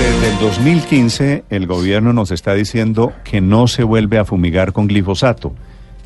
Desde 0.00 0.30
el 0.30 0.38
2015, 0.38 1.44
el 1.50 1.66
gobierno 1.66 2.14
nos 2.14 2.30
está 2.30 2.54
diciendo 2.54 3.12
que 3.22 3.42
no 3.42 3.66
se 3.66 3.84
vuelve 3.84 4.16
a 4.16 4.24
fumigar 4.24 4.72
con 4.72 4.86
glifosato, 4.86 5.52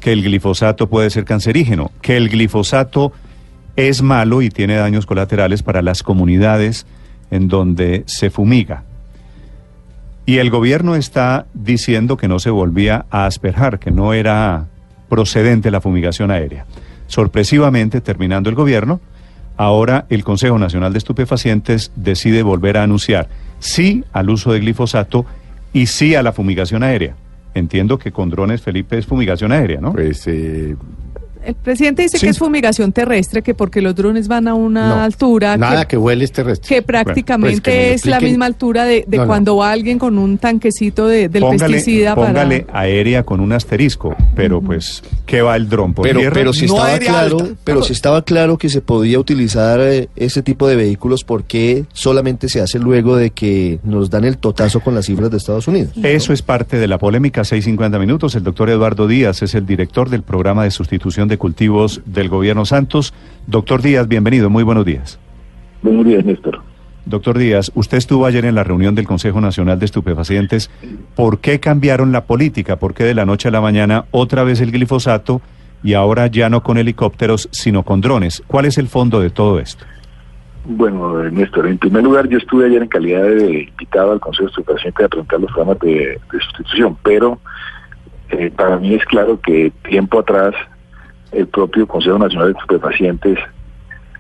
que 0.01 0.13
el 0.13 0.25
glifosato 0.25 0.89
puede 0.89 1.11
ser 1.11 1.25
cancerígeno, 1.25 1.93
que 2.03 2.17
el 2.17 2.29
glifosato 2.29 3.13
es 3.77 4.03
malo 4.03 4.43
y 4.43 4.49
tiene 4.49 4.75
daños 4.75 5.07
colaterales 5.07 5.63
para 5.63 5.81
las 5.81 6.03
comunidades 6.03 6.87
en 7.31 7.47
donde 7.47 8.03
se 8.07 8.31
fumiga. 8.31 8.83
Y 10.27 10.39
el 10.39 10.51
gobierno 10.51 10.97
está 10.97 11.47
diciendo 11.55 12.17
que 12.17 12.27
no 12.27 12.41
se 12.41 12.51
volvía 12.51 13.07
a 13.11 13.27
asperjar, 13.27 13.79
que 13.79 13.93
no 13.93 14.13
era 14.13 14.67
procedente 15.09 15.71
la 15.71 15.81
fumigación 15.81 16.33
aérea. 16.33 16.67
Sorpresivamente, 17.07 18.01
terminando 18.01 18.51
el 18.51 18.57
gobierno, 18.57 19.01
ahora 19.57 20.07
el 20.09 20.25
Consejo 20.25 20.59
Nacional 20.59 20.93
de 20.93 20.99
Estupefacientes 20.99 21.93
decide 21.95 22.43
volver 22.43 22.77
a 22.77 22.83
anunciar 22.83 23.29
sí 23.65 24.05
al 24.13 24.29
uso 24.29 24.53
de 24.53 24.61
glifosato 24.61 25.25
y 25.73 25.87
sí 25.87 26.15
a 26.15 26.23
la 26.23 26.33
fumigación 26.33 26.83
aérea. 26.83 27.17
Entiendo 27.55 27.99
que 27.99 28.13
con 28.13 28.29
drones, 28.29 28.61
Felipe, 28.61 28.99
es 28.99 29.07
fumigación 29.07 29.53
aérea, 29.53 29.81
¿no? 29.81 29.93
Pues 29.93 30.27
eh, 30.27 30.77
El 31.47 31.55
presidente 31.55 32.03
dice 32.03 32.19
Sí. 32.19 32.27
que 32.27 32.31
es 32.31 32.39
fumigación 32.39 32.93
terrestre, 32.93 33.43
que 33.43 33.55
porque 33.55 33.81
los 33.83 33.95
drones 33.95 34.29
van 34.29 34.49
a 34.49 34.55
una 34.55 34.89
no, 34.89 35.03
altura 35.03 35.57
Nada 35.57 35.83
que, 35.85 35.91
que 35.91 35.97
huele 35.99 36.25
es 36.25 36.33
terrestre. 36.33 36.69
que 36.77 36.83
prácticamente 36.83 37.61
Bueno, 37.61 37.63
pues 37.63 37.75
que 37.75 37.89
lo 37.89 37.95
es 37.95 38.07
la 38.07 38.21
misma 38.21 38.47
altura 38.47 38.85
de, 38.85 39.05
de 39.07 39.17
No, 39.17 39.23
no. 39.25 39.29
cuando 39.29 39.57
va 39.57 39.71
alguien 39.73 39.99
con 39.99 40.19
un 40.19 40.39
tanquecito 40.39 41.07
de, 41.07 41.29
del 41.29 41.43
póngale, 41.43 41.75
pesticida 41.75 42.15
póngale 42.15 42.61
para... 42.63 42.81
aérea 42.81 43.23
con 43.25 43.41
un 43.41 43.53
asterisco, 43.53 44.17
pero 44.35 44.61
pues, 44.61 45.03
¿qué 45.27 45.43
va 45.43 45.57
el 45.57 45.69
dron? 45.69 45.93
¿Por 45.95 46.05
Pero, 46.07 46.21
tierra? 46.21 46.35
pero 46.35 46.53
si 46.53 46.67
No 46.67 46.75
estaba 46.77 46.99
claro, 46.99 47.41
alta. 47.41 47.55
pero 47.65 47.83
si 47.83 47.93
estaba 47.93 48.23
claro 48.23 48.59
que 48.59 48.69
se 48.69 48.81
podía 48.81 49.19
utilizar 49.19 49.81
eh, 49.81 50.09
ese 50.17 50.43
tipo 50.43 50.67
de 50.69 50.77
vehículos, 50.77 51.25
¿por 51.25 51.45
qué 51.45 51.85
solamente 51.93 52.49
se 52.49 52.61
hace 52.61 52.79
luego 52.79 53.17
de 53.17 53.31
que 53.31 53.79
nos 53.85 54.11
dan 54.11 54.25
el 54.25 54.39
totazo 54.39 54.81
con 54.81 54.95
las 54.95 55.07
cifras 55.07 55.31
de 55.31 55.37
Estados 55.37 55.69
Unidos? 55.69 55.93
Eso 56.03 56.33
es 56.33 56.43
parte 56.43 56.79
de 56.79 56.89
la 56.89 56.99
polémica 56.99 57.43
6.50 57.43 57.99
minutos. 57.99 58.35
El 58.35 58.45
doctor 58.45 58.71
Eduardo 58.71 59.07
Díaz 59.07 59.43
es 59.43 59.55
el 59.55 59.67
director 59.67 60.09
del 60.11 60.23
programa 60.23 60.65
de 60.65 60.71
sustitución 60.71 61.29
de 61.29 61.34
cultivos 61.39 62.03
del 62.07 62.29
gobierno 62.29 62.65
Santos. 62.65 63.15
Doctor 63.47 63.83
Díaz, 63.83 64.09
bienvenido, 64.09 64.51
muy 64.51 64.63
buenos 64.63 64.85
días. 64.85 65.19
Buenos 65.83 66.07
días, 66.07 66.25
Néstor. 66.25 66.63
Doctor 67.07 67.37
Díaz, 67.37 67.71
usted 67.75 67.99
estuvo 67.99 68.25
ayer 68.25 68.47
en 68.47 68.55
la 68.55 68.65
reunión 68.65 68.95
del 68.95 69.07
Consejo 69.07 69.41
Nacional 69.41 69.79
de 69.79 69.85
Estupefacientes. 69.85 70.71
¿Por 71.15 71.39
qué 71.39 71.61
cambiaron 71.61 72.13
la 72.13 72.25
política? 72.25 72.77
¿Por 72.77 72.95
qué 72.95 73.05
de 73.05 73.15
la 73.15 73.27
noche 73.27 73.49
a 73.49 73.51
la 73.51 73.61
mañana 73.61 74.07
otra 74.11 74.43
vez 74.43 74.63
el 74.63 74.73
glifosato 74.73 75.43
y 75.83 75.93
ahora 75.93 76.29
ya 76.29 76.49
no 76.49 76.63
con 76.63 76.79
helicópteros, 76.79 77.51
sino 77.53 77.83
con 77.83 78.01
drones? 78.01 78.43
¿Cuál 78.47 78.65
es 78.65 78.79
el 78.79 78.89
fondo 78.89 79.21
de 79.21 79.29
todo 79.29 79.59
esto? 79.59 79.85
Bueno, 80.65 81.23
eh, 81.23 81.31
Néstor, 81.31 81.67
en 81.67 81.77
primer 81.77 82.03
lugar, 82.03 82.27
yo 82.27 82.39
estuve 82.39 82.65
ayer 82.65 82.81
en 82.81 82.89
calidad 82.89 83.23
de 83.23 83.65
invitado 83.65 84.13
al 84.13 84.21
Consejo 84.21 84.45
de 84.45 84.51
Estupefacientes 84.53 85.05
a 85.05 85.09
presentar 85.09 85.41
los 85.41 85.53
programas 85.53 85.79
de, 85.81 86.19
de 86.33 86.41
sustitución, 86.41 86.97
pero 87.03 87.39
eh, 88.31 88.51
para 88.57 88.79
mí 88.79 88.95
es 88.95 89.05
claro 89.05 89.39
que 89.41 89.73
tiempo 89.87 90.21
atrás 90.21 90.55
el 91.35 91.47
propio 91.49 91.87
Consejo 91.87 92.19
Nacional 92.19 92.53
de 92.53 92.59
Estupefacientes 92.59 93.39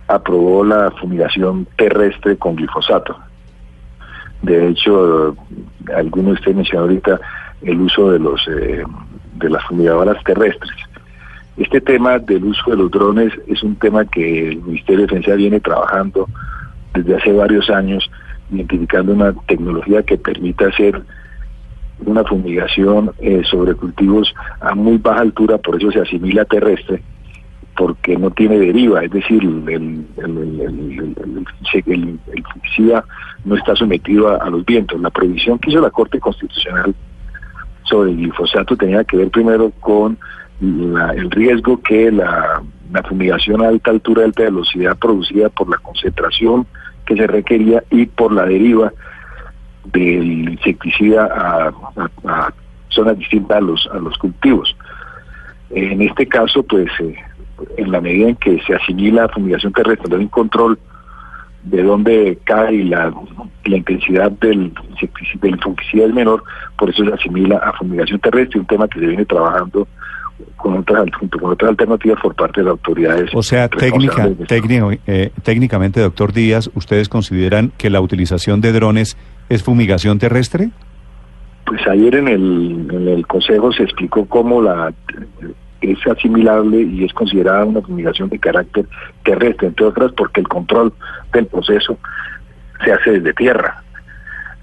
aprobó 0.09 0.65
la 0.65 0.91
fumigación 0.93 1.67
terrestre 1.77 2.37
con 2.37 2.57
glifosato. 2.57 3.17
De 4.43 4.69
hecho, 4.69 5.35
algunos 5.97 6.27
de 6.27 6.33
ustedes 6.33 6.57
mencionaron 6.57 6.91
ahorita 6.91 7.21
el 7.63 7.81
uso 7.81 8.11
de 8.11 8.19
los 8.19 8.47
eh, 8.49 8.85
de 9.37 9.51
las 9.51 9.65
fumigadoras 9.65 10.23
terrestres. 10.25 10.77
Este 11.57 11.81
tema 11.81 12.19
del 12.19 12.45
uso 12.45 12.71
de 12.71 12.77
los 12.77 12.91
drones 12.91 13.33
es 13.47 13.63
un 13.63 13.77
tema 13.77 14.05
que 14.05 14.49
el 14.49 14.63
Ministerio 14.63 15.07
de 15.07 15.15
Defensa 15.15 15.37
viene 15.37 15.61
trabajando 15.61 16.29
desde 16.95 17.17
hace 17.17 17.33
varios 17.33 17.71
años, 17.71 18.11
identificando 18.51 19.13
una 19.13 19.33
tecnología 19.47 20.03
que 20.03 20.19
permita 20.19 20.67
hacer 20.67 21.03
una 22.07 22.25
fumigación 22.25 23.13
eh, 23.21 23.43
sobre 23.45 23.75
cultivos 23.75 24.33
a 24.61 24.75
muy 24.75 24.99
baja 24.99 25.21
altura, 25.23 25.59
por 25.59 25.77
eso 25.77 25.91
se 25.91 26.01
asimila 26.01 26.45
terrestre, 26.45 27.03
porque 27.77 28.17
no 28.17 28.31
tiene 28.31 28.59
deriva, 28.59 29.03
es 29.05 29.11
decir, 29.11 29.43
el, 29.43 29.69
el, 29.69 30.07
el, 30.17 31.45
no 33.45 33.57
está 33.57 33.75
sometido 33.77 34.41
a, 34.41 34.49
los 34.51 34.65
vientos. 34.65 35.01
La 35.01 35.11
prohibición 35.11 35.59
que 35.59 35.71
hizo 35.71 35.81
la 35.81 35.91
Corte 35.91 36.19
Constitucional 36.21 36.95
sobre 37.85 38.11
el 38.13 38.17
glifosato 38.17 38.77
tenía 38.77 39.05
que 39.05 39.17
ver 39.19 39.31
primero 39.31 39.71
con 39.81 40.17
la- 40.61 41.11
el 41.13 41.31
riesgo 41.31 41.81
que 41.83 42.11
la, 42.11 42.63
la 42.93 43.03
fumigación 43.03 43.63
a 43.63 43.69
alta 43.69 43.91
altura 43.91 44.25
alta 44.25 44.45
velocidad 44.45 44.97
producida 44.97 45.49
por 45.51 45.69
la 45.69 45.77
concentración 45.79 46.67
que 47.05 47.17
se 47.17 47.27
requería 47.27 47.83
y 47.91 48.07
por 48.07 48.33
la 48.33 48.47
deriva 48.47 48.93
del 49.93 50.49
insecticida 50.51 51.25
a, 51.27 51.69
a- 51.97 52.11
a 52.47 52.53
zonas 52.89 53.19
distintas 53.19 53.59
a 53.59 53.61
los, 53.61 53.89
a 53.93 53.99
los 53.99 54.17
cultivos. 54.19 54.77
En 55.71 56.01
este 56.03 56.27
caso, 56.27 56.63
pues, 56.63 56.89
eh, 57.01 57.15
en 57.77 57.91
la 57.91 58.01
medida 58.01 58.29
en 58.29 58.37
que 58.37 58.61
se 58.67 58.75
asimila 58.75 59.23
la 59.23 59.29
fumigación 59.29 59.73
terrestre, 59.73 60.07
no 60.11 60.17
hay 60.17 60.23
un 60.23 60.29
control 60.29 60.79
de 61.65 61.83
dónde 61.83 62.39
cae 62.45 62.75
y 62.75 62.83
la, 62.85 63.13
la 63.65 63.77
intensidad 63.77 64.31
del, 64.33 64.73
insecticida- 64.91 65.41
del 65.41 65.61
fungicida 65.61 66.05
es 66.07 66.13
menor, 66.15 66.45
por 66.79 66.91
eso 66.91 67.05
se 67.05 67.13
asimila 67.15 67.57
a 67.59 67.73
fumigación 67.73 68.21
terrestre, 68.21 68.61
un 68.61 68.67
tema 68.67 68.87
que 68.87 69.01
se 69.01 69.07
viene 69.07 69.25
trabajando 69.25 69.89
con 70.57 70.79
otras, 70.79 71.07
junto 71.19 71.39
con 71.39 71.53
otras 71.53 71.71
alternativas 71.71 72.21
por 72.21 72.35
parte 72.35 72.61
de 72.61 72.65
las 72.65 72.73
autoridades. 72.73 73.31
O 73.35 73.43
sea, 73.43 73.69
técnica, 73.69 74.29
técnico, 74.47 74.91
eh, 75.07 75.31
técnicamente, 75.43 76.01
doctor 76.01 76.33
Díaz, 76.33 76.71
¿ustedes 76.75 77.09
consideran 77.09 77.73
que 77.79 77.89
la 77.89 78.01
utilización 78.01 78.61
de 78.61 78.73
drones 78.73 79.17
es 79.49 79.63
fumigación 79.63 80.19
terrestre? 80.19 80.71
Pues 81.67 81.87
ayer 81.87 82.15
en 82.17 82.29
el, 82.29 83.27
Consejo 83.27 83.73
se 83.73 83.83
explicó 83.83 84.27
cómo 84.27 84.61
la 84.61 84.93
es 85.81 85.99
asimilable 86.07 86.81
y 86.81 87.05
es 87.05 87.13
considerada 87.13 87.65
una 87.65 87.83
fumigación 87.83 88.29
de 88.29 88.39
carácter 88.39 88.87
terrestre, 89.23 89.69
entre 89.69 89.87
otras 89.87 90.13
porque 90.13 90.41
el 90.41 90.49
control 90.49 90.93
del 91.33 91.47
proceso 91.47 91.99
se 92.85 92.93
hace 92.93 93.13
desde 93.13 93.35
tierra, 93.35 93.83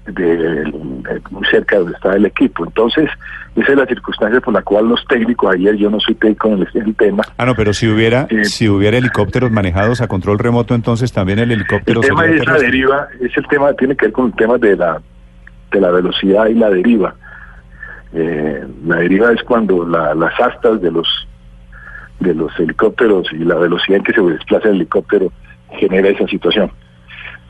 de, 0.06 0.36
de- 0.36 0.72
muy 1.30 1.46
cerca 1.50 1.76
de 1.76 1.82
donde 1.82 1.96
está 1.96 2.14
el 2.16 2.26
equipo. 2.26 2.64
Entonces, 2.64 3.08
esa 3.54 3.72
es 3.72 3.78
la 3.78 3.86
circunstancia 3.86 4.40
por 4.40 4.52
la 4.54 4.62
cual 4.62 4.88
los 4.88 5.04
técnicos, 5.06 5.54
ayer 5.54 5.76
yo 5.76 5.90
no 5.90 6.00
soy 6.00 6.14
técnico 6.14 6.48
en 6.48 6.60
el, 6.60 6.68
el 6.74 6.94
tema, 6.96 7.22
Ah, 7.36 7.46
no, 7.46 7.54
pero 7.54 7.72
si 7.72 7.88
hubiera, 7.88 8.26
Eh, 8.30 8.44
si 8.44 8.68
hubiera 8.68 8.96
helicópteros 8.98 9.50
manejados 9.52 10.00
a 10.00 10.08
control 10.08 10.38
remoto, 10.38 10.74
entonces 10.74 11.12
también 11.12 11.38
el 11.38 11.50
El 11.52 11.60
helicóptero 11.60 12.00
tema 12.00 12.22
sería 12.22 12.34
es 12.34 12.38
la 12.40 12.44
terrestre. 12.46 12.66
deriva, 12.70 13.08
es 13.20 13.36
el 13.36 13.46
tema, 13.48 13.72
tiene 13.74 13.96
que 13.96 14.06
ver 14.06 14.12
con 14.12 14.26
el 14.26 14.34
tema 14.34 14.58
de 14.58 14.76
la, 14.76 15.00
de 15.70 15.80
la 15.80 15.90
velocidad 15.90 16.46
y 16.46 16.54
la 16.54 16.70
deriva. 16.70 17.14
Eh, 18.14 18.66
la 18.86 18.96
deriva 18.96 19.32
es 19.32 19.42
cuando 19.42 19.86
la- 19.86 20.14
las 20.14 20.38
astas 20.40 20.80
de 20.82 20.90
los 20.90 21.08
de 22.20 22.34
los 22.34 22.56
helicópteros 22.60 23.26
y 23.32 23.38
la 23.38 23.56
velocidad 23.56 23.96
en 23.98 24.04
que 24.04 24.12
se 24.12 24.20
desplaza 24.20 24.68
el 24.68 24.76
helicóptero 24.76 25.32
genera 25.80 26.08
esa 26.08 26.24
situación. 26.28 26.70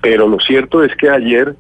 Pero 0.00 0.26
lo 0.26 0.38
cierto 0.40 0.82
es 0.82 0.96
que 0.96 1.10
ayer, 1.10 1.54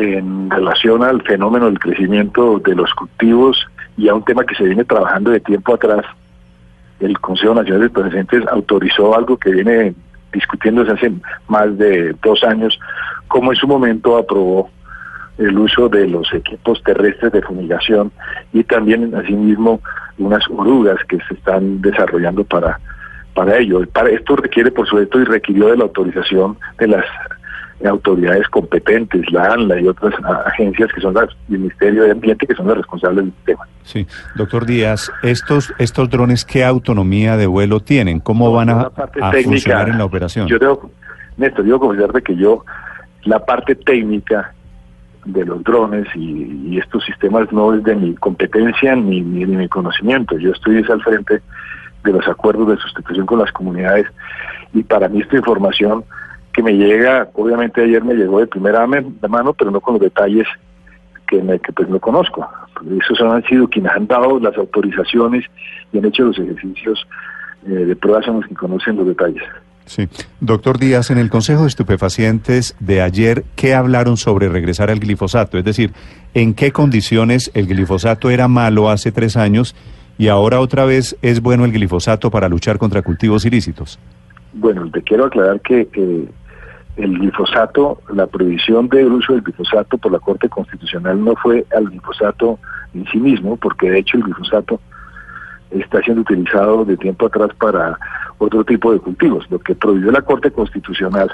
en 0.00 0.50
relación 0.50 1.02
al 1.02 1.22
fenómeno 1.22 1.66
del 1.66 1.78
crecimiento 1.78 2.58
de 2.58 2.74
los 2.74 2.92
cultivos 2.94 3.66
y 3.96 4.08
a 4.08 4.14
un 4.14 4.24
tema 4.24 4.44
que 4.44 4.54
se 4.54 4.64
viene 4.64 4.84
trabajando 4.84 5.30
de 5.30 5.40
tiempo 5.40 5.74
atrás, 5.74 6.04
el 7.00 7.18
Consejo 7.20 7.54
Nacional 7.54 7.82
de 7.82 7.90
Presidentes 7.90 8.44
autorizó 8.48 9.16
algo 9.16 9.36
que 9.36 9.50
viene 9.50 9.94
discutiéndose 10.32 10.92
hace 10.92 11.12
más 11.48 11.76
de 11.76 12.14
dos 12.22 12.42
años, 12.44 12.78
como 13.28 13.52
en 13.52 13.56
su 13.56 13.66
momento 13.66 14.16
aprobó 14.16 14.70
el 15.38 15.58
uso 15.58 15.88
de 15.88 16.06
los 16.06 16.32
equipos 16.34 16.82
terrestres 16.82 17.32
de 17.32 17.42
fumigación 17.42 18.12
y 18.52 18.62
también 18.64 19.14
asimismo 19.14 19.80
unas 20.18 20.44
orugas 20.50 20.98
que 21.08 21.18
se 21.28 21.34
están 21.34 21.80
desarrollando 21.80 22.44
para 22.44 22.78
para 23.34 23.58
ello. 23.58 23.86
Para 23.92 24.10
esto 24.10 24.36
requiere, 24.36 24.70
por 24.70 24.86
supuesto, 24.86 25.20
y 25.20 25.24
requirió 25.24 25.68
de 25.68 25.76
la 25.76 25.84
autorización 25.84 26.58
de 26.78 26.88
las 26.88 27.04
autoridades 27.86 28.46
competentes, 28.48 29.30
la 29.32 29.52
ANLA 29.52 29.80
y 29.80 29.88
otras 29.88 30.14
agencias 30.46 30.90
que 30.92 31.00
son 31.00 31.14
las 31.14 31.28
del 31.48 31.60
Ministerio 31.60 32.04
de 32.04 32.12
Ambiente 32.12 32.46
que 32.46 32.54
son 32.54 32.68
las 32.68 32.76
responsables 32.76 33.24
del 33.24 33.34
tema. 33.44 33.66
Sí, 33.84 34.06
doctor 34.34 34.66
Díaz, 34.66 35.10
estos, 35.22 35.72
estos 35.78 36.10
drones, 36.10 36.44
¿qué 36.44 36.64
autonomía 36.64 37.36
de 37.36 37.46
vuelo 37.46 37.80
tienen? 37.80 38.20
¿Cómo 38.20 38.52
van 38.52 38.70
a, 38.70 38.90
a 39.22 39.32
funcionar 39.42 39.88
en 39.88 39.98
la 39.98 40.04
operación? 40.04 40.46
Yo 40.48 40.58
debo, 40.58 40.90
Néstor, 41.36 41.64
yo 41.64 41.78
confesarte 41.78 42.22
que 42.22 42.36
yo, 42.36 42.64
la 43.24 43.44
parte 43.44 43.74
técnica 43.74 44.52
de 45.24 45.44
los 45.44 45.62
drones 45.64 46.06
y, 46.14 46.70
y 46.70 46.78
estos 46.78 47.04
sistemas 47.04 47.50
no 47.52 47.74
es 47.74 47.82
de 47.84 47.94
mi 47.94 48.14
competencia 48.14 48.94
ni, 48.96 49.20
ni 49.20 49.44
de 49.44 49.56
mi 49.56 49.68
conocimiento. 49.68 50.38
Yo 50.38 50.52
estoy 50.52 50.84
al 50.88 51.02
frente 51.02 51.40
de 52.04 52.12
los 52.12 52.26
acuerdos 52.28 52.68
de 52.68 52.76
sustitución 52.78 53.26
con 53.26 53.38
las 53.38 53.52
comunidades 53.52 54.06
y 54.72 54.82
para 54.82 55.08
mí 55.08 55.20
esta 55.20 55.36
información 55.36 56.04
que 56.52 56.62
me 56.62 56.72
llega, 56.72 57.28
obviamente 57.34 57.82
ayer 57.82 58.02
me 58.04 58.14
llegó 58.14 58.40
de 58.40 58.46
primera 58.46 58.86
mano, 58.86 59.52
pero 59.52 59.70
no 59.70 59.80
con 59.80 59.94
los 59.94 60.02
detalles 60.02 60.46
que, 61.26 61.42
me, 61.42 61.58
que 61.60 61.72
pues 61.72 61.88
no 61.88 62.00
conozco. 62.00 62.46
Esos 63.00 63.20
han 63.20 63.42
sido 63.44 63.68
quienes 63.68 63.92
han 63.92 64.06
dado 64.06 64.38
las 64.40 64.56
autorizaciones 64.56 65.44
y 65.92 65.98
han 65.98 66.04
hecho 66.06 66.24
los 66.24 66.38
ejercicios 66.38 67.06
eh, 67.66 67.70
de 67.70 67.96
pruebas 67.96 68.24
son 68.24 68.40
los 68.40 68.46
que 68.46 68.54
conocen 68.54 68.96
los 68.96 69.06
detalles. 69.06 69.42
Sí. 69.84 70.08
Doctor 70.40 70.78
Díaz, 70.78 71.10
en 71.10 71.18
el 71.18 71.30
Consejo 71.30 71.62
de 71.62 71.68
Estupefacientes 71.68 72.76
de 72.78 73.02
ayer, 73.02 73.44
¿qué 73.56 73.74
hablaron 73.74 74.16
sobre 74.16 74.48
regresar 74.48 74.90
al 74.90 75.00
glifosato? 75.00 75.58
Es 75.58 75.64
decir, 75.64 75.92
¿en 76.32 76.54
qué 76.54 76.70
condiciones 76.70 77.50
el 77.54 77.66
glifosato 77.66 78.30
era 78.30 78.46
malo 78.46 78.88
hace 78.88 79.10
tres 79.10 79.36
años 79.36 79.74
y 80.16 80.28
ahora 80.28 80.60
otra 80.60 80.84
vez 80.84 81.16
es 81.22 81.40
bueno 81.40 81.64
el 81.64 81.72
glifosato 81.72 82.30
para 82.30 82.48
luchar 82.48 82.78
contra 82.78 83.02
cultivos 83.02 83.44
ilícitos? 83.44 83.98
Bueno, 84.52 84.88
te 84.90 85.02
quiero 85.02 85.26
aclarar 85.26 85.60
que 85.60 85.88
eh, 85.92 86.28
el 87.00 87.18
glifosato, 87.18 88.00
la 88.12 88.26
prohibición 88.26 88.88
del 88.88 89.12
uso 89.12 89.32
del 89.32 89.42
glifosato 89.42 89.98
por 89.98 90.12
la 90.12 90.18
Corte 90.18 90.48
Constitucional 90.48 91.22
no 91.24 91.34
fue 91.36 91.64
al 91.74 91.88
glifosato 91.88 92.58
en 92.94 93.06
sí 93.06 93.18
mismo, 93.18 93.56
porque 93.56 93.90
de 93.90 93.98
hecho 94.00 94.18
el 94.18 94.24
glifosato 94.24 94.80
está 95.70 96.00
siendo 96.02 96.22
utilizado 96.22 96.84
de 96.84 96.96
tiempo 96.96 97.26
atrás 97.26 97.50
para 97.58 97.98
otro 98.38 98.64
tipo 98.64 98.92
de 98.92 98.98
cultivos. 98.98 99.46
Lo 99.50 99.58
que 99.58 99.74
prohibió 99.74 100.10
la 100.10 100.22
Corte 100.22 100.50
Constitucional 100.50 101.30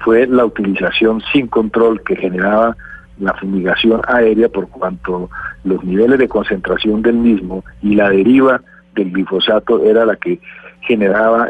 fue 0.00 0.26
la 0.26 0.44
utilización 0.44 1.22
sin 1.32 1.48
control 1.48 2.02
que 2.02 2.16
generaba 2.16 2.76
la 3.18 3.32
fumigación 3.34 4.02
aérea 4.06 4.48
por 4.48 4.68
cuanto 4.68 5.30
los 5.64 5.82
niveles 5.82 6.18
de 6.18 6.28
concentración 6.28 7.02
del 7.02 7.14
mismo 7.14 7.64
y 7.82 7.94
la 7.94 8.10
deriva 8.10 8.60
del 8.94 9.10
glifosato 9.10 9.82
era 9.84 10.04
la 10.04 10.16
que 10.16 10.38
generaba 10.82 11.48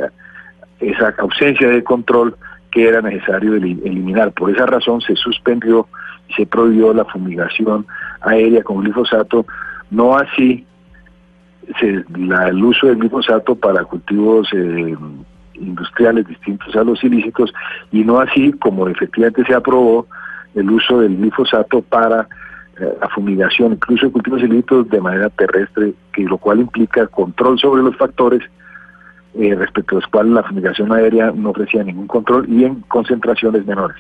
esa 0.81 1.15
ausencia 1.19 1.69
de 1.69 1.83
control 1.83 2.37
que 2.71 2.89
era 2.89 3.01
necesario 3.01 3.55
eliminar. 3.55 4.33
Por 4.33 4.51
esa 4.51 4.67
razón 4.67 5.01
se 5.01 5.17
suspendió 5.17 5.89
se 6.35 6.47
prohibió 6.47 6.93
la 6.93 7.05
fumigación 7.05 7.87
aérea 8.21 8.63
con 8.63 8.83
glifosato, 8.83 9.47
no 9.91 10.17
así 10.17 10.67
se, 11.79 12.05
la, 12.17 12.49
el 12.49 12.63
uso 12.63 12.87
del 12.87 12.99
glifosato 12.99 13.55
para 13.55 13.85
cultivos 13.85 14.49
eh, 14.53 14.97
industriales 15.55 16.27
distintos 16.27 16.75
a 16.77 16.85
los 16.85 17.03
ilícitos 17.03 17.53
y 17.93 18.05
no 18.05 18.21
así 18.21 18.53
como 18.55 18.89
efectivamente 18.89 19.45
se 19.45 19.55
aprobó 19.55 20.07
el 20.55 20.71
uso 20.71 21.01
del 21.01 21.17
glifosato 21.17 21.83
para 21.83 22.29
eh, 22.81 22.93
la 23.01 23.09
fumigación, 23.09 23.73
incluso 23.73 24.07
de 24.07 24.13
cultivos 24.13 24.43
ilícitos 24.43 24.89
de 24.91 25.01
manera 25.01 25.31
terrestre, 25.31 25.95
que 26.13 26.23
lo 26.23 26.39
cual 26.39 26.61
implica 26.61 27.07
control 27.07 27.59
sobre 27.59 27.83
los 27.83 27.97
factores 27.97 28.43
eh, 29.39 29.55
respecto 29.55 29.97
a 29.97 30.01
los 30.01 30.11
cuales 30.11 30.33
la 30.33 30.43
fumigación 30.43 30.93
aérea 30.93 31.33
no 31.35 31.51
ofrecía 31.51 31.83
ningún 31.83 32.07
control 32.07 32.47
y 32.49 32.65
en 32.65 32.77
concentraciones 32.83 33.67
menores. 33.67 33.97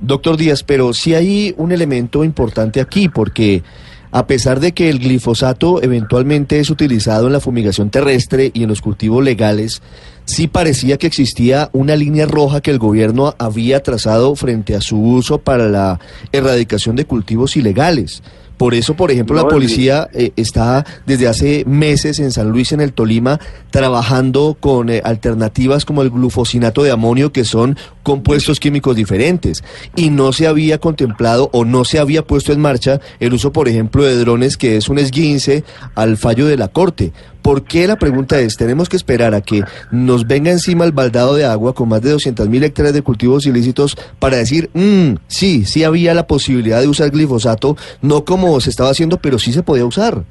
Doctor 0.00 0.36
Díaz, 0.36 0.62
pero 0.62 0.92
sí 0.92 1.14
hay 1.14 1.54
un 1.56 1.72
elemento 1.72 2.24
importante 2.24 2.80
aquí, 2.80 3.08
porque 3.08 3.62
a 4.10 4.26
pesar 4.26 4.60
de 4.60 4.72
que 4.72 4.90
el 4.90 4.98
glifosato 4.98 5.82
eventualmente 5.82 6.60
es 6.60 6.70
utilizado 6.70 7.26
en 7.26 7.32
la 7.32 7.40
fumigación 7.40 7.90
terrestre 7.90 8.50
y 8.54 8.62
en 8.62 8.68
los 8.68 8.80
cultivos 8.80 9.24
legales, 9.24 9.82
sí 10.24 10.46
parecía 10.46 10.98
que 10.98 11.06
existía 11.06 11.68
una 11.72 11.96
línea 11.96 12.26
roja 12.26 12.60
que 12.60 12.70
el 12.70 12.78
gobierno 12.78 13.34
había 13.38 13.82
trazado 13.82 14.36
frente 14.36 14.76
a 14.76 14.80
su 14.80 15.00
uso 15.00 15.38
para 15.38 15.68
la 15.68 15.98
erradicación 16.30 16.96
de 16.96 17.06
cultivos 17.06 17.56
ilegales. 17.56 18.22
Por 18.56 18.74
eso, 18.74 18.94
por 18.94 19.10
ejemplo, 19.10 19.36
la 19.36 19.48
policía 19.48 20.08
eh, 20.12 20.32
está 20.36 20.86
desde 21.06 21.26
hace 21.26 21.64
meses 21.66 22.20
en 22.20 22.30
San 22.30 22.50
Luis, 22.50 22.72
en 22.72 22.80
el 22.80 22.92
Tolima, 22.92 23.40
trabajando 23.70 24.56
con 24.58 24.90
eh, 24.90 25.02
alternativas 25.04 25.84
como 25.84 26.02
el 26.02 26.10
glufosinato 26.10 26.82
de 26.82 26.92
amonio, 26.92 27.32
que 27.32 27.44
son 27.44 27.76
compuestos 28.02 28.60
químicos 28.60 28.94
diferentes. 28.94 29.64
Y 29.96 30.10
no 30.10 30.32
se 30.32 30.46
había 30.46 30.78
contemplado 30.78 31.50
o 31.52 31.64
no 31.64 31.84
se 31.84 31.98
había 31.98 32.26
puesto 32.26 32.52
en 32.52 32.60
marcha 32.60 33.00
el 33.18 33.34
uso, 33.34 33.52
por 33.52 33.68
ejemplo, 33.68 34.04
de 34.04 34.16
drones, 34.16 34.56
que 34.56 34.76
es 34.76 34.88
un 34.88 34.98
esguince 34.98 35.64
al 35.94 36.16
fallo 36.16 36.46
de 36.46 36.56
la 36.56 36.68
Corte. 36.68 37.12
¿Por 37.44 37.64
qué 37.64 37.86
la 37.86 37.96
pregunta 37.96 38.38
es, 38.38 38.56
tenemos 38.56 38.88
que 38.88 38.96
esperar 38.96 39.34
a 39.34 39.42
que 39.42 39.64
nos 39.90 40.26
venga 40.26 40.50
encima 40.50 40.86
el 40.86 40.92
baldado 40.92 41.34
de 41.34 41.44
agua 41.44 41.74
con 41.74 41.90
más 41.90 42.00
de 42.00 42.10
200 42.10 42.48
mil 42.48 42.64
hectáreas 42.64 42.94
de 42.94 43.02
cultivos 43.02 43.44
ilícitos 43.44 43.96
para 44.18 44.38
decir, 44.38 44.70
mmm, 44.72 45.16
sí, 45.26 45.66
sí 45.66 45.84
había 45.84 46.14
la 46.14 46.26
posibilidad 46.26 46.80
de 46.80 46.88
usar 46.88 47.10
glifosato, 47.10 47.76
no 48.00 48.24
como 48.24 48.58
se 48.60 48.70
estaba 48.70 48.88
haciendo, 48.88 49.18
pero 49.18 49.38
sí 49.38 49.52
se 49.52 49.62
podía 49.62 49.84
usar? 49.84 50.22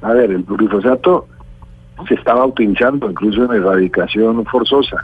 A 0.00 0.12
ver, 0.12 0.30
el 0.30 0.44
glifosato 0.44 1.26
se 2.06 2.14
estaba 2.14 2.46
utilizando 2.46 3.10
incluso 3.10 3.46
en 3.46 3.60
erradicación 3.60 4.44
forzosa, 4.46 5.02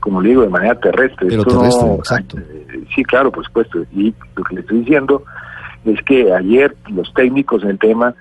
como 0.00 0.22
digo, 0.22 0.42
de 0.42 0.48
manera 0.48 0.74
terrestre. 0.74 1.28
Pero 1.28 1.44
terrestre, 1.44 1.94
exacto. 1.94 2.38
Eh, 2.38 2.82
sí, 2.96 3.04
claro, 3.04 3.30
por 3.30 3.44
supuesto. 3.44 3.84
Y 3.92 4.12
lo 4.34 4.42
que 4.42 4.56
le 4.56 4.60
estoy 4.62 4.80
diciendo 4.80 5.22
es 5.84 6.02
que 6.02 6.32
ayer 6.32 6.74
los 6.92 7.14
técnicos 7.14 7.62
en 7.62 7.70
el 7.70 7.78
tema 7.78 8.12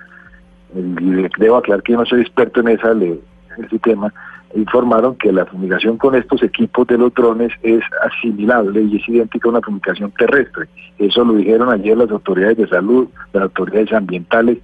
y 0.76 1.28
debo 1.38 1.58
aclarar 1.58 1.84
que 1.84 1.94
yo 1.94 2.00
no 2.00 2.06
soy 2.06 2.22
experto 2.22 2.62
en, 2.62 2.70
esa, 2.70 2.92
en 2.92 3.20
ese 3.58 3.80
tema, 3.80 4.14
informaron 4.56 5.16
que 5.16 5.32
la 5.32 5.46
fumigación 5.46 5.98
con 5.98 6.16
estos 6.16 6.44
equipos 6.44 6.88
de 6.88 6.98
los 6.98 7.14
drones 7.14 7.52
es 7.64 7.82
asimilable 8.04 8.82
y 8.82 8.98
es 8.98 9.08
idéntica 9.08 9.48
a 9.48 9.52
una 9.52 9.62
fumigación 9.62 10.12
terrestre. 10.12 10.68
Eso 10.98 11.24
lo 11.24 11.34
dijeron 11.34 11.70
ayer 11.70 11.98
las 11.98 12.12
autoridades 12.12 12.58
de 12.58 12.68
salud, 12.68 13.08
las 13.34 13.44
autoridades 13.44 13.94
ambientales 13.94 14.58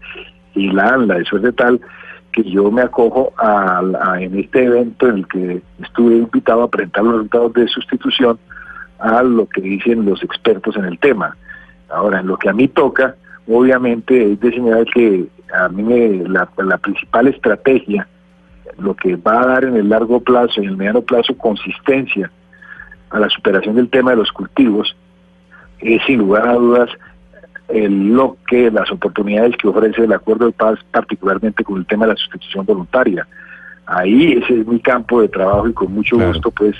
y 0.54 0.72
la 0.72 0.90
ANLA. 0.90 1.20
Eso 1.20 1.38
es 1.38 1.44
de 1.44 1.54
tal 1.54 1.80
que 2.34 2.44
yo 2.44 2.70
me 2.72 2.82
acojo 2.82 3.34
a, 3.38 3.82
en 4.20 4.38
este 4.38 4.66
evento 4.66 5.08
en 5.08 5.18
el 5.18 5.28
que 5.28 5.62
estuve 5.82 6.18
invitado 6.18 6.64
a 6.64 6.70
presentar 6.70 7.04
los 7.04 7.14
resultados 7.14 7.54
de 7.54 7.68
sustitución 7.68 8.38
a 9.00 9.24
lo 9.24 9.48
que 9.48 9.62
dicen 9.62 10.06
los 10.06 10.24
expertos 10.24 10.76
en 10.76 10.86
el 10.86 11.00
tema. 11.00 11.36
Ahora, 11.90 12.20
en 12.20 12.28
lo 12.28 12.38
que 12.38 12.50
a 12.50 12.54
mí 12.54 12.68
toca, 12.68 13.16
obviamente 13.48 14.34
es 14.34 14.40
de 14.40 14.52
señalar 14.52 14.86
que 14.94 15.28
a 15.54 15.70
mí 15.70 15.84
me, 15.84 16.28
la, 16.28 16.48
la 16.58 16.78
principal 16.78 17.28
estrategia, 17.28 18.08
lo 18.78 18.96
que 18.96 19.16
va 19.16 19.42
a 19.42 19.48
dar 19.48 19.64
en 19.64 19.76
el 19.76 19.90
largo 19.90 20.20
plazo 20.20 20.62
y 20.62 20.66
en 20.66 20.72
el 20.72 20.78
mediano 20.78 21.02
plazo 21.02 21.36
consistencia 21.38 22.32
a 23.10 23.20
la 23.20 23.30
superación 23.30 23.76
del 23.76 23.90
tema 23.90 24.12
de 24.12 24.18
los 24.18 24.32
cultivos, 24.32 24.96
es 25.80 26.02
sin 26.06 26.20
lugar 26.20 26.48
a 26.48 26.54
dudas 26.54 26.90
el, 27.70 28.14
lo 28.14 28.38
que 28.48 28.72
las 28.72 28.92
oportunidades 28.92 29.56
que 29.58 29.68
ofrece 29.68 30.04
el 30.04 30.14
acuerdo 30.14 30.46
de 30.46 30.52
paz, 30.52 30.80
particularmente 30.92 31.64
con 31.64 31.78
el 31.78 31.86
tema 31.86 32.06
de 32.06 32.14
la 32.14 32.18
sustitución 32.18 32.66
voluntaria. 32.66 33.28
Ahí 33.86 34.34
ese 34.34 34.62
es 34.62 34.68
mi 34.68 34.80
campo 34.80 35.22
de 35.22 35.30
trabajo 35.30 35.68
y 35.68 35.74
con 35.74 35.94
mucho 35.94 36.18
gusto 36.18 36.52
pues 36.52 36.76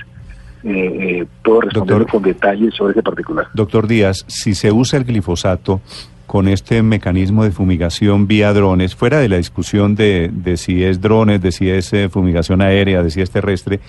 eh, 0.64 1.20
eh, 1.22 1.26
puedo 1.44 1.62
responder 1.62 2.06
con 2.08 2.22
detalles 2.22 2.74
sobre 2.76 2.92
ese 2.92 3.04
particular. 3.04 3.48
Doctor 3.54 3.88
Díaz, 3.88 4.26
si 4.28 4.56
se 4.56 4.72
usa 4.72 5.00
el 5.00 5.06
glifosato 5.06 5.82
con 6.28 6.50
este 6.50 6.84
mecanismo 6.84 7.46
de 7.46 7.52
fumigación 7.52 8.28
vía 8.28 8.52
drones, 8.54 8.96
fuera 8.96 9.18
de 9.20 9.30
la 9.30 9.38
discusión 9.38 9.96
de, 9.96 10.30
de 10.32 10.58
si 10.58 10.84
es 10.84 11.00
drones, 11.00 11.42
de 11.42 11.54
si 11.54 11.70
es 11.70 11.92
eh, 11.94 12.10
fumigación 12.10 12.62
aérea, 12.62 13.02
de 13.02 13.10
si 13.10 13.22
es 13.22 13.32
terrestre, 13.32 13.80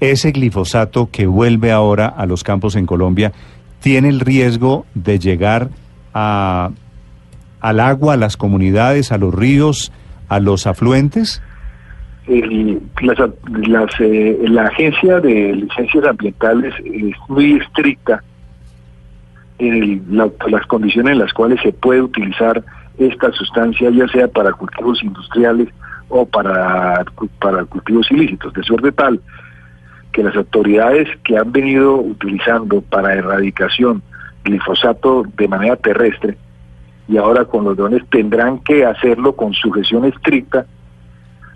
ese 0.00 0.32
glifosato 0.32 1.08
que 1.10 1.26
vuelve 1.26 1.70
ahora 1.70 2.06
a 2.06 2.26
los 2.26 2.42
campos 2.42 2.74
en 2.74 2.84
Colombia, 2.84 3.32
¿tiene 3.80 4.08
el 4.08 4.18
riesgo 4.18 4.86
de 4.94 5.20
llegar 5.20 5.70
a, 6.12 6.70
al 7.60 7.80
agua, 7.80 8.14
a 8.14 8.16
las 8.16 8.36
comunidades, 8.36 9.12
a 9.12 9.18
los 9.18 9.32
ríos, 9.32 9.92
a 10.28 10.40
los 10.40 10.66
afluentes? 10.66 11.40
las, 13.00 13.90
eh, 14.00 14.38
la 14.42 14.64
agencia 14.64 15.18
de 15.20 15.54
licencias 15.54 16.04
ambientales 16.04 16.74
es 16.84 17.14
muy 17.28 17.54
estricta 17.54 18.22
las 19.58 20.66
condiciones 20.66 21.12
en 21.12 21.18
las 21.18 21.32
cuales 21.32 21.60
se 21.62 21.72
puede 21.72 22.02
utilizar 22.02 22.62
esta 22.98 23.32
sustancia, 23.32 23.90
ya 23.90 24.08
sea 24.08 24.28
para 24.28 24.52
cultivos 24.52 25.02
industriales 25.02 25.68
o 26.08 26.26
para, 26.26 27.04
para 27.40 27.64
cultivos 27.64 28.10
ilícitos, 28.10 28.52
de 28.52 28.62
suerte 28.62 28.92
tal 28.92 29.20
que 30.12 30.22
las 30.22 30.36
autoridades 30.36 31.08
que 31.24 31.36
han 31.36 31.52
venido 31.52 31.96
utilizando 31.96 32.80
para 32.80 33.14
erradicación 33.14 34.02
glifosato 34.44 35.24
de 35.36 35.48
manera 35.48 35.76
terrestre 35.76 36.36
y 37.08 37.16
ahora 37.16 37.44
con 37.44 37.64
los 37.64 37.76
drones 37.76 38.02
tendrán 38.10 38.60
que 38.60 38.84
hacerlo 38.84 39.34
con 39.34 39.54
sujeción 39.54 40.04
estricta 40.04 40.66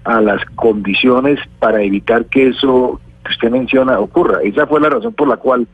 a 0.04 0.20
las 0.20 0.44
condiciones 0.56 1.38
para 1.58 1.82
evitar 1.82 2.26
que 2.26 2.48
eso 2.48 3.00
que 3.24 3.32
usted 3.32 3.50
menciona 3.50 4.00
ocurra. 4.00 4.38
Esa 4.42 4.66
fue 4.66 4.80
la 4.80 4.88
razón 4.88 5.12
por 5.12 5.28
la 5.28 5.36
cual 5.36 5.68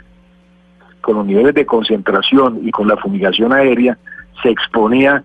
con 1.08 1.16
los 1.16 1.24
niveles 1.24 1.54
de 1.54 1.64
concentración 1.64 2.60
y 2.64 2.70
con 2.70 2.86
la 2.86 2.98
fumigación 2.98 3.50
aérea, 3.54 3.96
se 4.42 4.50
exponía 4.50 5.24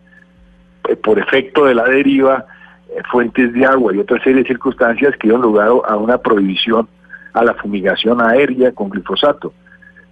eh, 0.87 0.95
por 0.95 1.19
efecto 1.19 1.65
de 1.65 1.75
la 1.75 1.83
deriva 1.83 2.45
eh, 2.87 3.01
fuentes 3.11 3.51
de 3.51 3.65
agua 3.65 3.93
y 3.93 3.99
otra 3.99 4.17
serie 4.23 4.43
de 4.43 4.47
circunstancias 4.47 5.11
que 5.17 5.27
dieron 5.27 5.41
lugar 5.41 5.67
a 5.67 5.97
una 5.97 6.19
prohibición 6.19 6.87
a 7.33 7.43
la 7.43 7.53
fumigación 7.55 8.21
aérea 8.21 8.71
con 8.71 8.91
glifosato. 8.91 9.51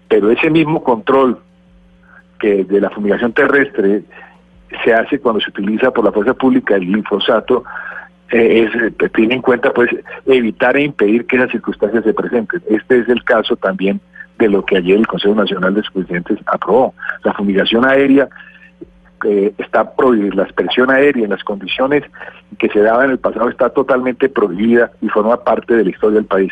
Pero 0.10 0.30
ese 0.30 0.50
mismo 0.50 0.84
control 0.84 1.40
que 2.38 2.66
de 2.66 2.82
la 2.82 2.90
fumigación 2.90 3.32
terrestre 3.32 4.04
se 4.84 4.94
hace 4.94 5.20
cuando 5.20 5.40
se 5.40 5.52
utiliza 5.52 5.92
por 5.92 6.04
la 6.04 6.12
fuerza 6.12 6.34
pública 6.34 6.76
el 6.76 6.86
glifosato, 6.86 7.64
eh, 8.30 8.68
es, 8.68 9.12
tiene 9.14 9.36
en 9.36 9.42
cuenta 9.42 9.72
pues 9.72 9.90
evitar 10.26 10.76
e 10.76 10.82
impedir 10.82 11.26
que 11.28 11.38
esas 11.38 11.52
circunstancias 11.52 12.04
se 12.04 12.14
presenten. 12.14 12.62
Este 12.70 13.00
es 13.00 13.08
el 13.08 13.24
caso 13.24 13.56
también 13.56 14.02
de 14.42 14.50
lo 14.50 14.66
que 14.66 14.78
ayer 14.78 14.98
el 14.98 15.08
Consejo 15.08 15.36
Nacional 15.36 15.74
de 15.74 15.84
Presidentes 15.94 16.40
aprobó. 16.48 16.94
La 17.24 17.34
fumigación 17.34 17.86
aérea 17.86 18.28
eh, 19.24 19.54
está 19.58 19.96
prohibida, 19.96 20.36
la 20.36 20.44
expresión 20.44 20.90
aérea 20.90 21.24
en 21.24 21.30
las 21.30 21.44
condiciones 21.44 22.04
que 22.58 22.70
se 22.70 22.80
daba 22.80 23.06
en 23.06 23.12
el 23.12 23.20
pasado 23.20 23.50
está 23.50 23.70
totalmente 23.70 24.30
prohibida 24.30 24.92
y 25.02 25.10
forma 25.10 25.44
parte 25.44 25.76
de 25.76 25.84
la 25.84 25.90
historia 25.92 26.16
del 26.16 26.26
país. 26.26 26.52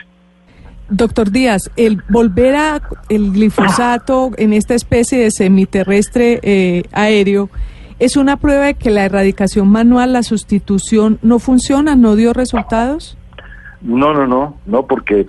Doctor 0.89 1.31
Díaz, 1.31 1.69
el 1.77 2.01
volver 2.09 2.55
a 2.55 2.81
el 3.09 3.31
glifosato 3.31 4.31
en 4.37 4.53
esta 4.53 4.73
especie 4.73 5.19
de 5.19 5.31
semiterrestre 5.31 6.39
eh, 6.41 6.83
aéreo 6.91 7.49
es 7.99 8.17
una 8.17 8.37
prueba 8.37 8.65
de 8.65 8.73
que 8.75 8.89
la 8.89 9.05
erradicación 9.05 9.67
manual, 9.67 10.13
la 10.13 10.23
sustitución, 10.23 11.19
no 11.21 11.37
funciona, 11.37 11.95
no 11.95 12.15
dio 12.15 12.33
resultados. 12.33 13.17
No, 13.81 14.13
no, 14.13 14.25
no, 14.25 14.57
no, 14.65 14.87
porque 14.87 15.27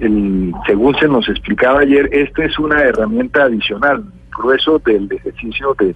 el, 0.00 0.52
según 0.66 0.94
se 0.96 1.08
nos 1.08 1.28
explicaba 1.28 1.80
ayer, 1.80 2.08
esta 2.12 2.44
es 2.44 2.58
una 2.58 2.80
herramienta 2.82 3.44
adicional, 3.44 4.04
grueso 4.36 4.78
del 4.80 5.10
ejercicio 5.12 5.74
de, 5.78 5.94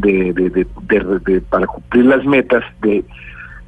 de, 0.00 0.32
de, 0.32 0.50
de, 0.50 1.18
de 1.26 1.40
para 1.42 1.66
cumplir 1.66 2.06
las 2.06 2.24
metas 2.24 2.64
de 2.82 3.04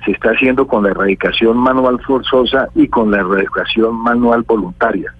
se 0.04 0.12
está 0.12 0.30
haciendo 0.30 0.66
con 0.66 0.84
la 0.84 0.90
erradicación 0.90 1.58
manual 1.58 2.00
forzosa 2.00 2.68
y 2.74 2.88
con 2.88 3.10
la 3.10 3.18
erradicación 3.18 3.94
manual 4.02 4.42
voluntaria. 4.46 5.12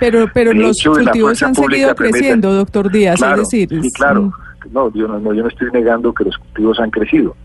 Pero, 0.00 0.26
pero 0.32 0.52
los 0.54 0.78
hecho, 0.78 0.92
cultivos 0.92 1.42
han 1.42 1.54
seguido 1.54 1.94
permite- 1.94 1.96
creciendo, 1.96 2.52
doctor 2.54 2.90
Díaz, 2.90 3.18
Claro, 3.18 3.42
es 3.42 3.50
decir, 3.50 3.68
sí, 3.82 3.92
claro. 3.92 4.32
No, 4.70 4.92
yo 4.94 5.06
no, 5.08 5.18
no, 5.18 5.34
yo 5.34 5.42
no 5.42 5.48
estoy 5.48 5.70
negando 5.72 6.14
que 6.14 6.24
los 6.24 6.38
cultivos 6.38 6.80
han 6.80 6.90
crecido, 6.90 7.36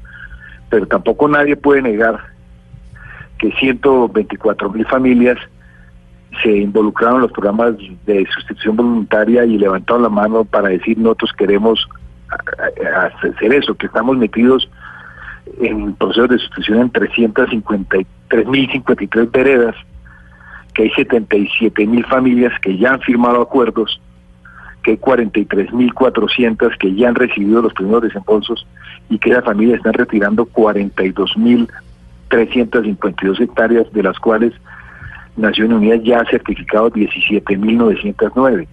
pero 0.69 0.85
tampoco 0.87 1.27
nadie 1.27 1.55
puede 1.57 1.81
negar 1.81 2.17
que 3.39 3.51
124 3.51 4.69
mil 4.71 4.85
familias 4.87 5.37
se 6.43 6.57
involucraron 6.57 7.15
en 7.15 7.21
los 7.23 7.31
programas 7.31 7.73
de 8.05 8.27
sustitución 8.33 8.75
voluntaria 8.75 9.45
y 9.45 9.57
levantaron 9.57 10.03
la 10.03 10.09
mano 10.09 10.45
para 10.45 10.69
decir 10.69 10.97
nosotros 10.97 11.31
queremos 11.37 11.87
hacer 13.21 13.53
eso, 13.53 13.75
que 13.75 13.85
estamos 13.87 14.17
metidos 14.17 14.69
en 15.61 15.93
procesos 15.95 16.29
de 16.29 16.37
sustitución 16.39 16.79
en 16.79 16.91
353.053 16.91 19.31
veredas, 19.31 19.75
que 20.73 20.83
hay 20.83 20.89
77 20.91 21.87
mil 21.87 22.05
familias 22.05 22.53
que 22.61 22.77
ya 22.77 22.91
han 22.93 23.01
firmado 23.01 23.41
acuerdos, 23.41 23.99
que 24.83 24.91
hay 24.91 24.97
43.400 24.97 26.77
que 26.77 26.93
ya 26.93 27.09
han 27.09 27.15
recibido 27.15 27.61
los 27.61 27.73
primeros 27.73 28.03
desembolsos 28.03 28.65
y 29.09 29.17
que 29.17 29.31
esas 29.31 29.45
familias 29.45 29.77
están 29.77 29.93
retirando 29.93 30.45
42.352 30.45 33.39
hectáreas, 33.39 33.91
de 33.93 34.03
las 34.03 34.19
cuales 34.19 34.53
Naciones 35.37 35.77
Unidas 35.77 36.01
ya 36.03 36.19
ha 36.19 36.25
certificado 36.25 36.91
17.909 36.91 38.67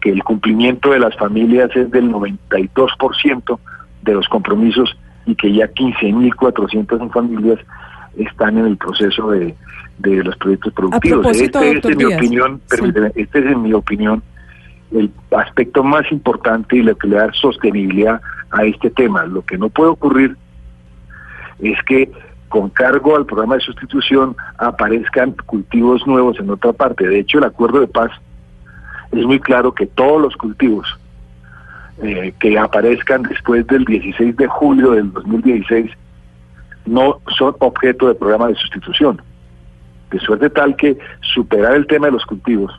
que 0.00 0.10
el 0.10 0.22
cumplimiento 0.22 0.90
de 0.90 0.98
las 0.98 1.16
familias 1.16 1.70
es 1.74 1.90
del 1.90 2.12
92% 2.12 3.58
de 4.02 4.12
los 4.12 4.28
compromisos 4.28 4.96
y 5.24 5.34
que 5.34 5.50
ya 5.50 5.66
15.400 5.72 7.10
familias 7.10 7.58
están 8.18 8.58
en 8.58 8.66
el 8.66 8.76
proceso 8.76 9.30
de, 9.30 9.54
de 9.98 10.22
los 10.22 10.36
proyectos 10.36 10.74
productivos. 10.74 11.40
este 11.40 11.78
es, 11.78 11.84
en 11.84 11.96
mi 11.96 12.04
opinión, 12.04 12.60
sí. 12.66 12.76
permíteme, 12.76 13.12
este 13.14 13.38
es 13.38 13.46
en 13.46 13.62
mi 13.62 13.72
opinión 13.72 14.22
el 14.92 15.10
aspecto 15.36 15.82
más 15.82 16.10
importante 16.12 16.76
y 16.76 16.82
lo 16.82 16.96
que 16.96 17.08
le 17.08 17.16
da 17.16 17.32
sostenibilidad 17.32 18.20
a 18.50 18.64
este 18.64 18.90
tema. 18.90 19.24
Lo 19.24 19.42
que 19.42 19.56
no 19.58 19.70
puede 19.70 19.90
ocurrir 19.90 20.36
es 21.60 21.82
que 21.86 22.10
con 22.54 22.70
cargo 22.70 23.16
al 23.16 23.26
programa 23.26 23.56
de 23.56 23.62
sustitución 23.62 24.36
aparezcan 24.58 25.34
cultivos 25.44 26.06
nuevos 26.06 26.38
en 26.38 26.48
otra 26.50 26.72
parte. 26.72 27.04
De 27.04 27.18
hecho, 27.18 27.38
el 27.38 27.44
acuerdo 27.44 27.80
de 27.80 27.88
paz 27.88 28.12
es 29.10 29.24
muy 29.24 29.40
claro 29.40 29.74
que 29.74 29.86
todos 29.86 30.22
los 30.22 30.36
cultivos 30.36 30.86
eh, 32.00 32.32
que 32.38 32.56
aparezcan 32.56 33.24
después 33.24 33.66
del 33.66 33.84
16 33.84 34.36
de 34.36 34.46
julio 34.46 34.92
del 34.92 35.12
2016 35.12 35.90
no 36.86 37.20
son 37.36 37.56
objeto 37.58 38.06
de 38.06 38.14
programa 38.14 38.46
de 38.46 38.54
sustitución. 38.54 39.20
De 40.12 40.20
suerte 40.20 40.48
tal 40.48 40.76
que 40.76 40.96
superar 41.22 41.74
el 41.74 41.88
tema 41.88 42.06
de 42.06 42.12
los 42.12 42.24
cultivos 42.24 42.72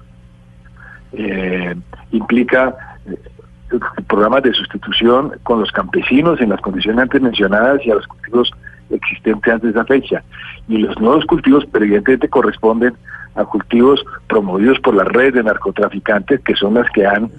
eh, 1.11 1.75
implica 2.11 2.73
eh, 3.07 3.77
programas 4.07 4.43
de 4.43 4.53
sustitución 4.53 5.33
con 5.43 5.59
los 5.59 5.71
campesinos 5.73 6.39
en 6.39 6.47
las 6.51 6.61
condiciones 6.61 7.01
antes 7.01 7.21
mencionadas 7.21 7.85
y 7.85 7.91
a 7.91 7.95
los 7.95 8.07
cultivos 8.07 8.53
existentes 8.89 9.53
antes 9.53 9.73
de 9.73 9.79
esa 9.79 9.85
fecha. 9.85 10.23
Y 10.67 10.77
los 10.77 10.99
nuevos 10.99 11.25
cultivos, 11.25 11.65
pero 11.71 11.85
evidentemente 11.85 12.29
corresponden 12.29 12.93
a 13.35 13.43
cultivos 13.45 14.03
promovidos 14.27 14.79
por 14.79 14.95
las 14.95 15.07
redes 15.07 15.33
de 15.33 15.43
narcotraficantes, 15.43 16.41
que 16.41 16.55
son 16.55 16.75
las 16.75 16.89
que 16.91 17.05
han 17.05 17.29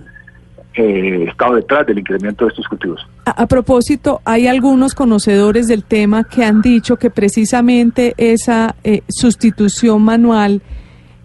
eh, 0.75 1.25
estado 1.29 1.55
detrás 1.55 1.87
del 1.87 1.99
incremento 1.99 2.45
de 2.45 2.51
estos 2.51 2.69
cultivos. 2.69 3.07
A, 3.25 3.31
a 3.31 3.47
propósito, 3.47 4.21
hay 4.25 4.47
algunos 4.47 4.95
conocedores 4.95 5.69
del 5.69 5.85
tema 5.85 6.25
que 6.25 6.45
han 6.45 6.61
dicho 6.61 6.97
que 6.97 7.11
precisamente 7.11 8.15
esa 8.19 8.75
eh, 8.85 9.01
sustitución 9.09 10.03
manual 10.03 10.61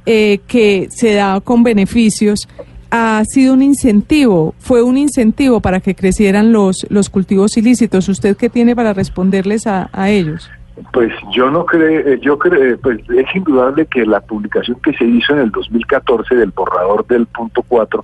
eh, 0.06 0.40
que 0.48 0.88
se 0.90 1.14
da 1.14 1.42
con 1.42 1.64
beneficios 1.64 2.48
ha 2.92 3.24
sido 3.26 3.54
un 3.54 3.64
incentivo, 3.64 4.54
fue 4.60 4.84
un 4.84 4.98
incentivo 4.98 5.62
para 5.62 5.80
que 5.80 5.96
crecieran 5.96 6.52
los, 6.52 6.86
los 6.90 7.10
cultivos 7.10 7.58
ilícitos. 7.58 8.10
¿Usted 8.10 8.36
qué 8.36 8.50
tiene 8.50 8.76
para 8.76 8.94
responderles 8.94 9.66
a, 9.66 9.90
a 9.94 10.10
ellos? 10.10 10.52
Pues 10.94 11.14
yo 11.32 11.50
no 11.50 11.66
creo, 11.66 12.16
yo 12.16 12.38
creo, 12.38 12.78
pues 12.80 13.00
es 13.10 13.36
indudable 13.36 13.86
que 13.86 14.06
la 14.06 14.20
publicación 14.20 14.78
que 14.82 14.94
se 14.94 15.06
hizo 15.06 15.34
en 15.34 15.40
el 15.40 15.52
2014 15.52 16.36
del 16.36 16.52
borrador 16.52 17.06
del 17.08 17.26
punto 17.28 17.64
4, 17.68 18.04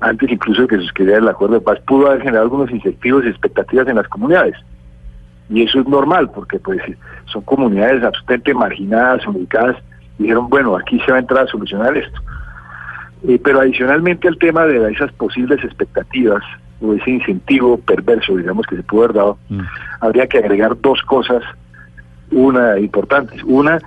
antes 0.00 0.30
incluso 0.30 0.62
de 0.62 0.68
que 0.68 0.76
se 0.76 0.82
suscribiera 0.82 1.20
el 1.20 1.28
acuerdo 1.28 1.54
de 1.54 1.60
paz, 1.60 1.78
pudo 1.86 2.08
haber 2.08 2.20
generado 2.22 2.44
algunos 2.44 2.70
incentivos 2.70 3.24
y 3.24 3.28
expectativas 3.28 3.88
en 3.88 3.96
las 3.96 4.08
comunidades. 4.08 4.56
Y 5.48 5.62
eso 5.62 5.80
es 5.80 5.86
normal, 5.86 6.30
porque 6.30 6.58
pues 6.58 6.80
son 7.26 7.42
comunidades 7.42 8.02
absolutamente 8.02 8.54
marginadas, 8.54 9.26
ubicadas, 9.26 9.76
dijeron, 10.18 10.48
bueno, 10.48 10.76
aquí 10.76 11.00
se 11.00 11.10
va 11.10 11.18
a 11.18 11.20
entrar 11.20 11.44
a 11.44 11.50
solucionar 11.50 11.96
esto. 11.96 12.20
Eh, 13.28 13.40
pero 13.42 13.60
adicionalmente 13.60 14.26
al 14.28 14.38
tema 14.38 14.66
de 14.66 14.92
esas 14.92 15.12
posibles 15.12 15.62
expectativas 15.64 16.42
o 16.80 16.94
ese 16.94 17.10
incentivo 17.10 17.78
perverso, 17.78 18.36
digamos, 18.36 18.66
que 18.66 18.76
se 18.76 18.82
pudo 18.82 19.04
haber 19.04 19.16
dado, 19.16 19.38
Mm. 19.48 19.60
habría 20.00 20.26
que 20.26 20.38
agregar 20.38 20.80
dos 20.80 21.00
cosas, 21.02 21.42
una 22.32 22.78
importantes. 22.78 23.40
Una, 23.44 23.78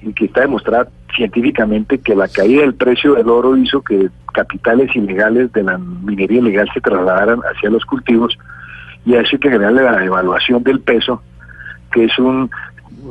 que, 0.00 0.12
que 0.14 0.24
está 0.24 0.40
demostrada 0.40 0.88
científicamente 1.14 1.98
que 1.98 2.14
la 2.14 2.28
caída 2.28 2.62
del 2.62 2.74
precio 2.74 3.14
del 3.14 3.28
oro 3.28 3.56
hizo 3.56 3.82
que 3.82 4.08
capitales 4.34 4.94
ilegales 4.94 5.52
de 5.52 5.62
la 5.62 5.78
minería 5.78 6.38
ilegal 6.38 6.68
se 6.74 6.80
trasladaran 6.80 7.40
hacia 7.40 7.70
los 7.70 7.84
cultivos 7.84 8.36
y 9.06 9.14
a 9.14 9.20
eso 9.20 9.30
hay 9.34 9.38
que 9.38 9.48
agregarle 9.48 9.82
la 9.84 9.96
devaluación 9.96 10.62
del 10.62 10.80
peso, 10.80 11.22
que 11.92 12.04
es 12.04 12.18
un, 12.18 12.50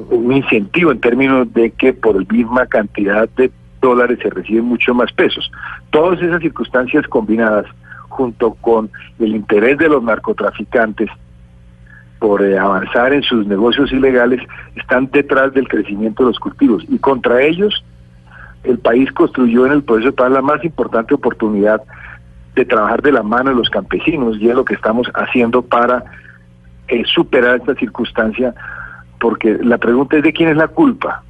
un 0.09 0.31
incentivo 0.31 0.91
en 0.91 0.99
términos 0.99 1.51
de 1.53 1.71
que 1.71 1.93
por 1.93 2.15
la 2.15 2.25
misma 2.29 2.65
cantidad 2.67 3.27
de 3.35 3.51
dólares 3.81 4.19
se 4.21 4.29
reciben 4.29 4.65
mucho 4.65 4.93
más 4.93 5.11
pesos. 5.13 5.51
Todas 5.89 6.21
esas 6.21 6.41
circunstancias 6.41 7.05
combinadas 7.07 7.65
junto 8.09 8.53
con 8.55 8.89
el 9.19 9.35
interés 9.35 9.77
de 9.77 9.89
los 9.89 10.03
narcotraficantes 10.03 11.09
por 12.19 12.43
eh, 12.43 12.57
avanzar 12.57 13.13
en 13.13 13.21
sus 13.21 13.45
negocios 13.45 13.91
ilegales 13.91 14.41
están 14.75 15.09
detrás 15.11 15.53
del 15.53 15.67
crecimiento 15.67 16.23
de 16.23 16.29
los 16.29 16.39
cultivos 16.39 16.83
y 16.89 16.97
contra 16.97 17.41
ellos 17.41 17.83
el 18.63 18.79
país 18.79 19.11
construyó 19.11 19.65
en 19.65 19.73
el 19.73 19.83
proceso 19.83 20.13
paz 20.13 20.31
la 20.31 20.41
más 20.41 20.63
importante 20.63 21.13
oportunidad 21.13 21.81
de 22.55 22.65
trabajar 22.65 23.03
de 23.03 23.11
la 23.11 23.21
mano 23.21 23.51
de 23.51 23.55
los 23.55 23.69
campesinos 23.69 24.37
y 24.39 24.49
es 24.49 24.55
lo 24.55 24.65
que 24.65 24.73
estamos 24.73 25.07
haciendo 25.13 25.61
para 25.61 26.05
eh, 26.87 27.03
superar 27.05 27.57
esta 27.57 27.75
circunstancia 27.75 28.55
porque 29.19 29.57
la 29.61 29.77
pregunta 29.77 30.17
es 30.17 30.23
de 30.23 30.33
quién 30.33 30.49
es 30.49 30.57
la 30.57 30.67
culpa 30.67 31.23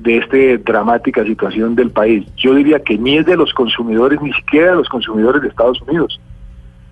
de 0.00 0.16
esta 0.16 0.36
dramática 0.64 1.24
situación 1.24 1.74
del 1.74 1.90
país. 1.90 2.26
Yo 2.36 2.54
diría 2.54 2.80
que 2.80 2.96
ni 2.96 3.18
es 3.18 3.26
de 3.26 3.36
los 3.36 3.52
consumidores, 3.52 4.20
ni 4.22 4.32
siquiera 4.32 4.70
de 4.70 4.76
los 4.76 4.88
consumidores 4.88 5.42
de 5.42 5.48
Estados 5.48 5.80
Unidos. 5.82 6.18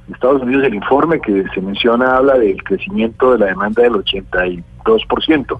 En 0.06 0.14
Estados 0.14 0.42
Unidos 0.42 0.64
el 0.64 0.74
informe 0.74 1.20
que 1.20 1.44
se 1.54 1.60
menciona 1.60 2.16
habla 2.16 2.38
del 2.38 2.62
crecimiento 2.62 3.32
de 3.32 3.38
la 3.38 3.46
demanda 3.46 3.82
del 3.82 3.92
82%. 3.92 5.58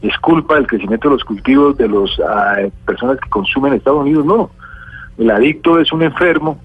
¿Es 0.00 0.18
culpa 0.18 0.54
del 0.54 0.66
crecimiento 0.66 1.08
de 1.08 1.14
los 1.16 1.24
cultivos 1.24 1.76
de 1.76 1.88
las 1.88 2.72
personas 2.86 3.18
que 3.20 3.28
consumen 3.28 3.72
en 3.72 3.78
Estados 3.78 4.00
Unidos? 4.00 4.24
No. 4.24 4.50
El 5.18 5.30
adicto 5.30 5.78
es 5.78 5.92
un 5.92 6.02
enfermo 6.02 6.58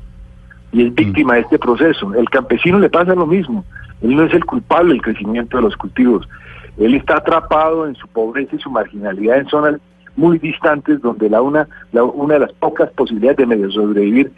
y 0.71 0.85
es 0.85 0.95
víctima 0.95 1.33
de 1.33 1.41
este 1.41 1.59
proceso. 1.59 2.13
El 2.13 2.29
campesino 2.29 2.79
le 2.79 2.89
pasa 2.89 3.15
lo 3.15 3.25
mismo. 3.25 3.65
Él 4.01 4.15
no 4.15 4.23
es 4.23 4.33
el 4.33 4.45
culpable 4.45 4.93
del 4.93 5.01
crecimiento 5.01 5.57
de 5.57 5.63
los 5.63 5.75
cultivos. 5.75 6.27
Él 6.77 6.95
está 6.95 7.17
atrapado 7.17 7.87
en 7.87 7.95
su 7.95 8.07
pobreza 8.07 8.55
y 8.55 8.59
su 8.59 8.69
marginalidad 8.69 9.37
en 9.37 9.47
zonas 9.47 9.75
muy 10.15 10.37
distantes 10.39 11.01
donde 11.01 11.29
la 11.29 11.41
una, 11.41 11.67
la, 11.91 12.03
una 12.03 12.35
de 12.35 12.39
las 12.41 12.53
pocas 12.53 12.89
posibilidades 12.91 13.37
de 13.37 13.45
medio 13.47 13.71
sobrevivir 13.71 14.31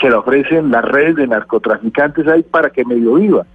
se 0.00 0.08
le 0.08 0.14
ofrecen 0.16 0.70
las 0.70 0.84
redes 0.84 1.16
de 1.16 1.26
narcotraficantes 1.26 2.26
ahí 2.26 2.42
para 2.42 2.70
que 2.70 2.84
medio 2.84 3.14
viva. 3.14 3.46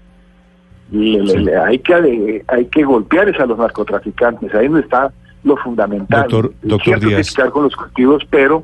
Y 0.92 1.20
le- 1.20 1.28
Sí. 1.32 1.38
le- 1.40 1.58
hay 1.58 1.80
que 1.80 2.44
hay 2.48 2.66
que 2.68 2.84
golpear 2.84 3.28
es 3.30 3.40
a 3.40 3.46
los 3.46 3.58
narcotraficantes, 3.58 4.54
ahí 4.56 4.68
donde 4.68 4.82
está 4.82 5.12
lo 5.44 5.58
fundamental. 5.58 6.22
Doctor- 6.30 6.54
doctor 6.64 7.00
Díaz. 7.00 7.34
con 7.52 7.64
los 7.64 7.76
cultivos, 7.76 8.24
pero 8.30 8.64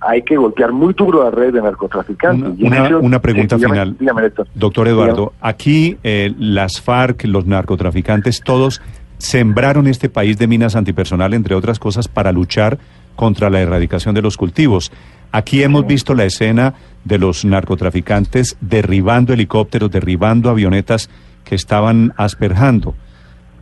hay 0.00 0.22
que 0.22 0.36
golpear 0.36 0.72
muy 0.72 0.94
duro 0.94 1.24
las 1.24 1.34
redes 1.34 1.54
de 1.54 1.62
narcotraficantes. 1.62 2.52
Una, 3.00 3.20
pregunta 3.20 3.56
eh, 3.56 3.58
final. 3.58 3.96
dígame. 3.98 4.30
Doctor 4.54 4.88
Eduardo, 4.88 5.32
aquí 5.40 5.96
eh, 6.02 6.32
las 6.38 6.80
FARC, 6.80 7.24
los 7.24 7.46
narcotraficantes, 7.46 8.40
todos 8.42 8.80
sembraron 9.18 9.86
este 9.86 10.08
país 10.08 10.38
de 10.38 10.46
minas 10.46 10.76
antipersonal, 10.76 11.34
entre 11.34 11.54
otras 11.54 11.78
cosas, 11.78 12.08
para 12.08 12.32
luchar 12.32 12.78
contra 13.16 13.50
la 13.50 13.60
erradicación 13.60 14.14
de 14.14 14.22
los 14.22 14.36
cultivos. 14.36 14.92
Aquí 15.32 15.62
hemos 15.62 15.86
visto 15.86 16.14
la 16.14 16.24
escena 16.24 16.74
de 17.04 17.18
los 17.18 17.44
narcotraficantes 17.44 18.56
derribando 18.60 19.32
helicópteros, 19.32 19.90
derribando 19.90 20.48
avionetas 20.48 21.10
que 21.44 21.54
estaban 21.54 22.14
asperjando. 22.16 22.94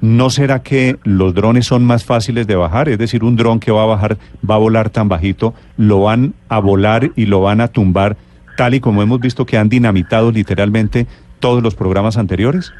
¿No 0.00 0.28
será 0.30 0.62
que 0.62 0.96
los 1.04 1.34
drones 1.34 1.66
son 1.66 1.84
más 1.84 2.04
fáciles 2.04 2.46
de 2.46 2.54
bajar? 2.54 2.88
Es 2.88 2.98
decir, 2.98 3.24
un 3.24 3.34
dron 3.36 3.58
que 3.60 3.72
va 3.72 3.82
a 3.82 3.86
bajar, 3.86 4.18
va 4.48 4.56
a 4.56 4.58
volar 4.58 4.90
tan 4.90 5.08
bajito, 5.08 5.54
lo 5.78 6.02
van 6.02 6.34
a 6.48 6.58
volar 6.60 7.10
y 7.16 7.26
lo 7.26 7.40
van 7.40 7.60
a 7.62 7.68
tumbar, 7.68 8.16
tal 8.56 8.74
y 8.74 8.80
como 8.80 9.02
hemos 9.02 9.20
visto 9.20 9.46
que 9.46 9.56
han 9.56 9.68
dinamitado 9.70 10.30
literalmente 10.30 11.06
todos 11.40 11.62
los 11.62 11.74
programas 11.74 12.18
anteriores. 12.18 12.72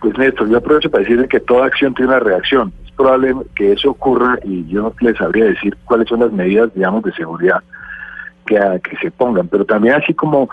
Pues 0.00 0.16
Néstor, 0.18 0.48
yo 0.50 0.58
aprovecho 0.58 0.90
para 0.90 1.02
decirle 1.04 1.26
que 1.26 1.40
toda 1.40 1.66
acción 1.66 1.94
tiene 1.94 2.10
una 2.10 2.20
reacción. 2.20 2.72
Es 2.84 2.90
probable 2.92 3.34
que 3.54 3.72
eso 3.72 3.90
ocurra 3.90 4.38
y 4.44 4.66
yo 4.66 4.82
no 4.82 4.92
les 5.00 5.16
sabría 5.16 5.46
decir 5.46 5.76
cuáles 5.84 6.06
son 6.08 6.20
las 6.20 6.32
medidas, 6.32 6.68
digamos, 6.74 7.02
de 7.02 7.12
seguridad 7.12 7.60
que, 8.44 8.58
a- 8.58 8.78
que 8.78 8.94
se 8.98 9.10
pongan. 9.10 9.48
Pero 9.48 9.64
también 9.64 9.94
así 9.94 10.12
como 10.12 10.48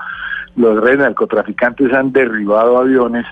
los 0.56 0.82
redes 0.82 1.00
narcotraficantes 1.00 1.92
han 1.94 2.14
derribado 2.14 2.78
aviones, 2.78 3.26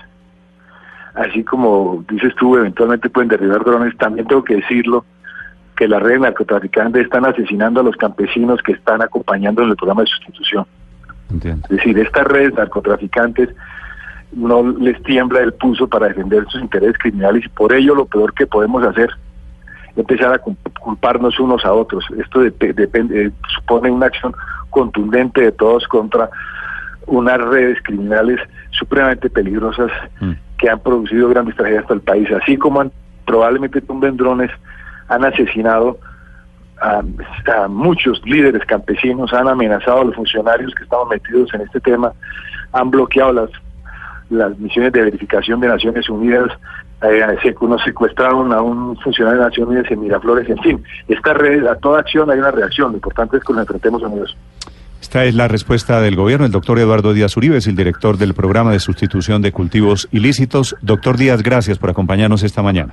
así 1.14 1.44
como 1.44 2.04
dices 2.08 2.34
tú, 2.36 2.56
eventualmente 2.56 3.08
pueden 3.10 3.28
derribar 3.28 3.64
drones, 3.64 3.96
también 3.98 4.26
tengo 4.26 4.42
que 4.44 4.56
decirlo 4.56 5.04
que 5.76 5.88
las 5.88 6.02
redes 6.02 6.20
narcotraficantes 6.20 7.04
están 7.04 7.24
asesinando 7.24 7.80
a 7.80 7.84
los 7.84 7.96
campesinos 7.96 8.60
que 8.62 8.72
están 8.72 9.02
acompañando 9.02 9.62
en 9.62 9.70
el 9.70 9.76
programa 9.76 10.02
de 10.02 10.08
sustitución. 10.08 10.66
Entiendo. 11.30 11.62
Es 11.70 11.76
decir, 11.76 11.98
estas 11.98 12.26
redes 12.26 12.54
narcotraficantes 12.54 13.48
no 14.32 14.62
les 14.78 15.02
tiembla 15.02 15.40
el 15.40 15.52
pulso 15.54 15.88
para 15.88 16.08
defender 16.08 16.44
sus 16.48 16.60
intereses 16.60 16.96
criminales 16.98 17.44
y 17.44 17.48
por 17.48 17.72
ello 17.74 17.94
lo 17.94 18.06
peor 18.06 18.32
que 18.34 18.46
podemos 18.46 18.82
hacer 18.84 19.10
es 19.90 19.98
empezar 19.98 20.32
a 20.32 20.42
cul- 20.42 20.56
culparnos 20.80 21.38
unos 21.38 21.64
a 21.64 21.72
otros. 21.72 22.04
Esto 22.18 22.42
dep- 22.42 22.74
depende, 22.74 23.26
eh, 23.26 23.30
supone 23.54 23.90
una 23.90 24.06
acción 24.06 24.34
contundente 24.70 25.42
de 25.42 25.52
todos 25.52 25.86
contra 25.88 26.30
unas 27.06 27.38
redes 27.40 27.78
criminales 27.82 28.40
supremamente 28.70 29.28
peligrosas 29.28 29.90
Mm. 30.20 30.32
Que 30.62 30.70
han 30.70 30.78
producido 30.78 31.28
grandes 31.28 31.56
tragedias 31.56 31.82
para 31.82 31.96
el 31.96 32.02
país, 32.02 32.30
así 32.40 32.56
como 32.56 32.80
han 32.80 32.92
probablemente 33.26 33.80
tumben 33.80 34.16
drones, 34.16 34.48
han 35.08 35.24
asesinado 35.24 35.98
a, 36.80 37.02
a 37.52 37.66
muchos 37.66 38.22
líderes 38.24 38.64
campesinos, 38.64 39.32
han 39.32 39.48
amenazado 39.48 40.02
a 40.02 40.04
los 40.04 40.14
funcionarios 40.14 40.72
que 40.76 40.84
estaban 40.84 41.08
metidos 41.08 41.52
en 41.54 41.62
este 41.62 41.80
tema, 41.80 42.12
han 42.72 42.92
bloqueado 42.92 43.32
las 43.32 43.50
las 44.30 44.58
misiones 44.58 44.92
de 44.92 45.02
verificación 45.02 45.60
de 45.60 45.68
Naciones 45.68 46.08
Unidas, 46.08 46.50
eh, 47.02 47.54
nos 47.60 47.82
secuestraron 47.82 48.50
a 48.52 48.62
un 48.62 48.96
funcionario 48.98 49.40
de 49.40 49.46
Naciones 49.46 49.68
Unidas 49.68 49.90
en 49.90 50.00
Miraflores, 50.00 50.48
en 50.48 50.58
fin, 50.58 50.84
esta 51.08 51.34
red, 51.34 51.66
a 51.66 51.74
toda 51.74 52.00
acción 52.00 52.30
hay 52.30 52.38
una 52.38 52.50
reacción, 52.50 52.92
lo 52.92 52.96
importante 52.96 53.36
es 53.36 53.44
que 53.44 53.52
nos 53.52 53.62
enfrentemos 53.62 54.00
unidos. 54.02 54.34
Esta 55.02 55.24
es 55.24 55.34
la 55.34 55.48
respuesta 55.48 56.00
del 56.00 56.14
gobierno. 56.14 56.46
El 56.46 56.52
doctor 56.52 56.78
Eduardo 56.78 57.12
Díaz 57.12 57.36
Uribe 57.36 57.58
es 57.58 57.66
el 57.66 57.74
director 57.74 58.16
del 58.16 58.34
programa 58.34 58.70
de 58.70 58.78
sustitución 58.78 59.42
de 59.42 59.50
cultivos 59.50 60.08
ilícitos. 60.12 60.76
Doctor 60.80 61.16
Díaz, 61.16 61.42
gracias 61.42 61.76
por 61.76 61.90
acompañarnos 61.90 62.44
esta 62.44 62.62
mañana. 62.62 62.92